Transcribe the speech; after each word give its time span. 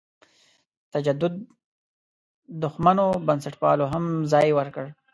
تجدد 0.93 1.33
دښمنو 2.63 3.05
بنسټپالو 3.27 3.85
هم 3.93 4.03
ځای 4.31 4.47
ورکړ. 4.57 4.85